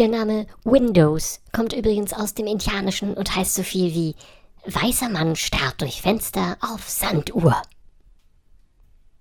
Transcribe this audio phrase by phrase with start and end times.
[0.00, 4.14] Der Name Windows kommt übrigens aus dem Indianischen und heißt so viel wie
[4.64, 7.60] Weißer Mann starrt durch Fenster auf Sanduhr.